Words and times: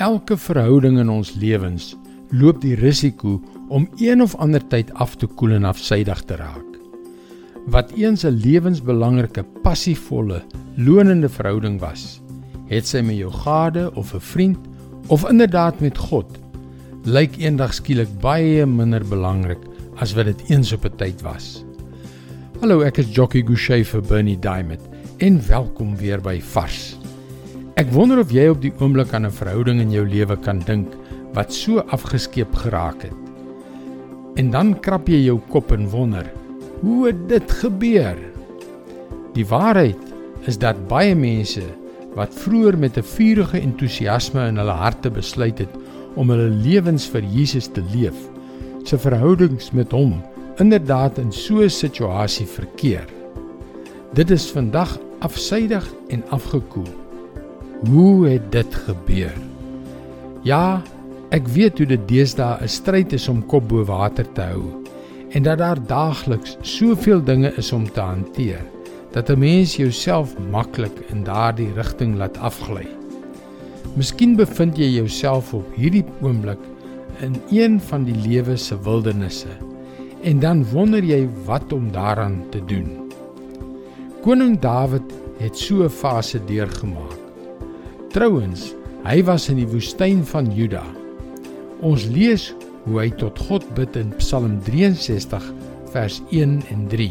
Elke 0.00 0.38
verhouding 0.40 0.96
in 1.02 1.10
ons 1.12 1.34
lewens 1.36 1.90
loop 2.32 2.62
die 2.62 2.72
risiko 2.80 3.34
om 3.68 3.84
een 4.00 4.22
of 4.24 4.32
ander 4.40 4.62
tyd 4.72 4.88
af 4.96 5.18
te 5.20 5.26
koel 5.28 5.58
en 5.58 5.66
afsydig 5.68 6.22
te 6.24 6.38
raak. 6.40 6.78
Wat 7.68 7.92
eens 7.92 8.24
'n 8.24 8.40
lewensbelangrike, 8.40 9.44
passievolle, 9.62 10.42
lonende 10.76 11.28
verhouding 11.28 11.80
was, 11.80 12.22
het 12.68 12.86
sy 12.86 13.00
met 13.00 13.16
jou 13.16 13.30
gade 13.30 13.94
of 13.94 14.14
'n 14.14 14.20
vriend 14.20 14.58
of 15.08 15.28
inderdaad 15.28 15.80
met 15.80 15.98
God, 15.98 16.38
lyk 17.04 17.36
eendag 17.36 17.74
skielik 17.74 18.08
baie 18.20 18.66
minder 18.66 19.04
belangrik 19.04 19.60
as 19.96 20.14
wat 20.14 20.24
dit 20.24 20.42
eens 20.48 20.72
op 20.72 20.84
'n 20.84 20.96
tyd 20.96 21.20
was. 21.22 21.64
Hallo, 22.60 22.80
ek 22.80 22.98
is 22.98 23.14
Jockey 23.14 23.42
Gouchee 23.42 23.84
vir 23.84 24.00
Bernie 24.00 24.38
Diamond 24.38 24.80
en 25.18 25.46
welkom 25.46 25.96
weer 25.96 26.20
by 26.20 26.40
Vars. 26.40 27.01
Ek 27.72 27.88
wonder 27.88 28.18
of 28.20 28.28
jy 28.28 28.50
op 28.52 28.58
die 28.60 28.72
oomblik 28.84 29.14
aan 29.16 29.24
'n 29.24 29.32
verhouding 29.32 29.78
in 29.80 29.90
jou 29.90 30.04
lewe 30.04 30.36
kan 30.36 30.58
dink 30.58 30.92
wat 31.32 31.52
so 31.52 31.80
afgeskeep 31.80 32.54
geraak 32.54 33.02
het. 33.02 33.16
En 34.36 34.50
dan 34.50 34.80
krap 34.80 35.08
jy 35.08 35.24
jou 35.24 35.40
kop 35.48 35.72
en 35.72 35.88
wonder, 35.88 36.26
hoe 36.82 37.06
het 37.06 37.28
dit 37.28 37.50
gebeur? 37.50 38.18
Die 39.32 39.46
waarheid 39.46 39.96
is 40.46 40.58
dat 40.58 40.88
baie 40.88 41.14
mense 41.14 41.62
wat 42.14 42.34
vroeër 42.34 42.78
met 42.78 42.98
'n 42.98 43.02
vurige 43.02 43.60
entoesiasme 43.60 44.48
in 44.48 44.56
hulle 44.56 44.76
harte 44.76 45.10
besluit 45.10 45.58
het 45.58 45.72
om 46.14 46.28
hulle 46.28 46.50
lewens 46.50 47.08
vir 47.08 47.22
Jesus 47.24 47.68
te 47.68 47.82
leef, 47.94 48.28
se 48.84 48.98
verhoudings 48.98 49.72
met 49.72 49.92
hom 49.92 50.22
inderdaad 50.58 51.18
in 51.18 51.32
so 51.32 51.62
'n 51.62 51.70
situasie 51.70 52.46
verkeer. 52.46 53.06
Dit 54.12 54.30
is 54.30 54.50
vandag 54.50 54.98
afsydig 55.20 55.94
en 56.08 56.22
afgekoel. 56.28 57.01
Hoe 57.82 58.28
het 58.28 58.52
dit 58.52 58.74
gebeur? 58.74 59.34
Ja, 60.46 60.82
ek 61.34 61.48
weet 61.50 61.80
hoe 61.82 61.86
dit 61.90 62.02
deesdae 62.06 62.62
'n 62.62 62.68
stryd 62.70 63.12
is 63.12 63.28
om 63.28 63.40
kop 63.46 63.68
bo 63.68 63.82
water 63.84 64.26
te 64.32 64.42
hou 64.52 64.62
en 65.34 65.42
dat 65.42 65.58
daar 65.58 65.80
daagliks 65.86 66.56
soveel 66.60 67.24
dinge 67.24 67.50
is 67.56 67.72
om 67.72 67.90
te 67.90 68.00
hanteer 68.00 68.62
dat 69.10 69.30
'n 69.30 69.38
mens 69.38 69.76
jouself 69.76 70.36
maklik 70.50 70.94
in 71.10 71.24
daardie 71.24 71.72
rigting 71.74 72.16
laat 72.16 72.38
afgly. 72.38 72.86
Miskien 73.96 74.36
bevind 74.36 74.76
jy 74.76 74.88
jouself 74.88 75.54
op 75.54 75.66
hierdie 75.74 76.04
oomblik 76.20 76.60
in 77.20 77.34
een 77.50 77.80
van 77.80 78.04
die 78.04 78.16
lewe 78.28 78.56
se 78.56 78.78
wildernisse 78.82 79.56
en 80.22 80.38
dan 80.38 80.64
wonder 80.70 81.04
jy 81.04 81.28
wat 81.44 81.72
om 81.72 81.90
daaraan 81.92 82.44
te 82.50 82.64
doen. 82.64 83.10
Koning 84.22 84.58
Dawid 84.58 85.12
het 85.38 85.58
so 85.58 85.82
'n 85.82 85.90
fase 85.90 86.44
deurgemaak. 86.44 87.21
Trouwens, 88.12 88.74
hy 89.06 89.22
was 89.24 89.46
in 89.48 89.56
die 89.56 89.68
woestyn 89.70 90.18
van 90.28 90.50
Juda. 90.52 90.82
Ons 91.80 92.02
lees 92.12 92.50
hoe 92.84 92.98
hy 93.00 93.06
tot 93.16 93.38
God 93.48 93.64
bid 93.72 93.94
in 93.96 94.10
Psalm 94.18 94.58
63 94.66 95.46
vers 95.94 96.18
1 96.28 96.58
en 96.74 96.82
3. 96.92 97.06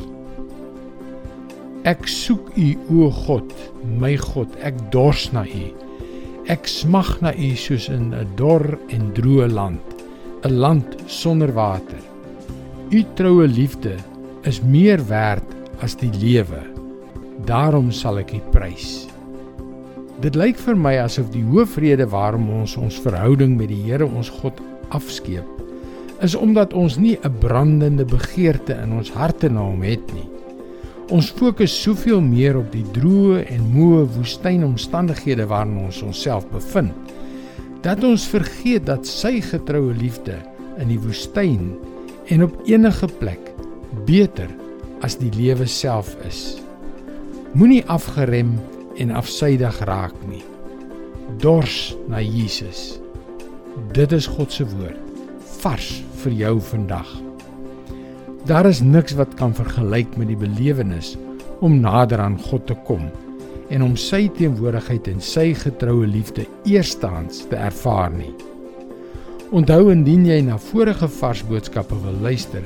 Ek 1.90 2.06
soek 2.06 2.52
U 2.54 2.68
o 2.94 3.08
God, 3.24 3.50
my 3.98 4.14
God, 4.22 4.54
ek 4.62 4.78
dors 4.94 5.24
na 5.34 5.42
U. 5.42 5.64
Ek 6.54 6.70
smag 6.70 7.16
na 7.26 7.34
U 7.34 7.50
soos 7.58 7.90
in 7.90 8.14
'n 8.14 8.38
dor 8.38 8.78
en 8.94 9.10
droë 9.18 9.50
land, 9.50 9.82
'n 10.46 10.54
land 10.62 10.86
sonder 11.08 11.50
water. 11.58 12.04
U 12.94 13.02
troue 13.18 13.48
liefde 13.48 13.98
is 14.46 14.62
meer 14.62 15.02
werd 15.10 15.50
as 15.82 15.96
die 15.96 16.14
lewe. 16.14 16.62
Daarom 17.50 17.90
sal 17.90 18.20
ek 18.20 18.38
U 18.38 18.42
prys. 18.54 19.10
Dit 20.20 20.36
lyk 20.36 20.59
vir 20.59 20.76
my 20.76 20.98
asof 21.00 21.30
die 21.31 21.45
hoofrede 21.48 22.06
waarom 22.12 22.50
ons 22.59 22.76
ons 22.78 23.00
verhouding 23.00 23.56
met 23.58 23.72
die 23.72 23.80
Here 23.86 24.06
ons 24.06 24.30
God 24.42 24.59
afskeep, 24.92 25.48
is 26.22 26.36
omdat 26.36 26.73
ons 26.73 26.98
nie 26.98 27.18
'n 27.23 27.40
brandende 27.40 28.06
begeerte 28.06 28.73
in 28.84 28.92
ons 28.92 29.12
harte 29.12 29.50
na 29.50 29.62
hom 29.62 29.81
het 29.81 30.13
nie. 30.13 30.28
Ons 31.09 31.31
fokus 31.31 31.72
soveel 31.81 32.22
meer 32.22 32.58
op 32.58 32.72
die 32.72 32.86
droë 32.94 33.47
en 33.52 33.72
moe 33.74 34.06
woestynomstandighede 34.06 35.46
waarin 35.47 35.78
ons 35.78 36.02
onsself 36.02 36.46
bevind, 36.52 36.94
dat 37.81 38.03
ons 38.03 38.28
vergeet 38.28 38.86
dat 38.86 39.07
sy 39.07 39.41
getroue 39.41 39.94
liefde 39.94 40.36
in 40.78 40.88
die 40.88 41.00
woestyn 41.00 41.74
en 42.28 42.44
op 42.44 42.56
enige 42.66 43.07
plek 43.19 43.52
beter 44.06 44.47
as 45.02 45.18
die 45.18 45.31
lewe 45.36 45.66
self 45.66 46.16
is. 46.28 46.62
Moenie 47.53 47.84
afgerem 47.88 48.59
en 49.01 49.13
afsydig 49.17 49.79
raak 49.89 50.16
nie. 50.29 50.44
Dors 51.41 51.95
na 52.12 52.22
Jesus. 52.22 53.00
Dit 53.95 54.13
is 54.13 54.28
God 54.29 54.53
se 54.53 54.67
woord 54.75 55.00
vars 55.62 55.89
vir 56.23 56.34
jou 56.34 56.56
vandag. 56.72 57.09
Daar 58.50 58.66
is 58.66 58.81
niks 58.81 59.13
wat 59.19 59.35
kan 59.38 59.53
vergelyk 59.53 60.16
met 60.17 60.31
die 60.31 60.39
belewenis 60.39 61.13
om 61.62 61.78
nader 61.84 62.22
aan 62.23 62.39
God 62.50 62.66
te 62.69 62.78
kom 62.88 63.09
en 63.72 63.85
om 63.85 63.94
sy 63.95 64.25
teenwoordigheid 64.38 65.07
en 65.12 65.22
sy 65.23 65.51
getroue 65.56 66.09
liefde 66.09 66.47
eerstehands 66.66 67.45
te 67.51 67.59
ervaar 67.62 68.09
nie. 68.16 68.33
Onthou 69.53 69.91
indien 69.94 70.25
jy 70.28 70.41
na 70.47 70.57
vorige 70.72 71.07
vars 71.22 71.45
boodskappe 71.47 71.97
wil 72.03 72.18
luister, 72.25 72.66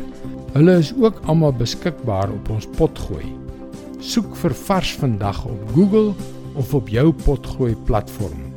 hulle 0.56 0.80
is 0.82 0.94
ook 0.96 1.20
almal 1.28 1.56
beskikbaar 1.60 2.32
op 2.32 2.56
ons 2.56 2.70
potgooi 2.80 3.45
soek 4.06 4.36
vir 4.38 4.54
vars 4.68 4.92
vandag 5.02 5.40
op 5.50 5.72
Google 5.74 6.14
of 6.56 6.74
op 6.78 6.90
jou 6.90 7.12
potgooi 7.26 7.74
platform. 7.88 8.52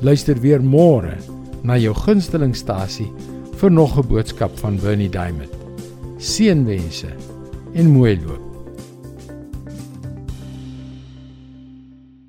Luister 0.00 0.40
weer 0.40 0.62
môre 0.64 1.18
na 1.64 1.76
jou 1.80 1.94
gunstelingstasie 1.96 3.10
vir 3.60 3.70
nog 3.70 3.98
'n 3.98 4.08
boodskap 4.08 4.58
van 4.58 4.80
Bernie 4.80 5.10
Diamond. 5.10 5.52
Seënwense 6.18 7.12
en 7.74 7.90
mooi 7.90 8.18
loop. 8.26 8.43